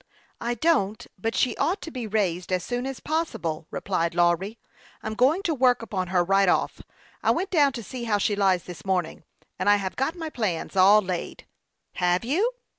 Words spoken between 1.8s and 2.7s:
to be raised as